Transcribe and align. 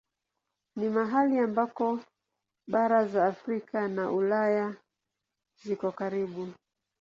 Ni 0.75 0.87
mahali 0.89 1.39
ambako 1.39 1.99
bara 2.67 3.07
za 3.07 3.25
Afrika 3.27 3.87
na 3.87 4.11
Ulaya 4.11 4.75
ziko 5.63 5.91
karibu. 5.91 6.47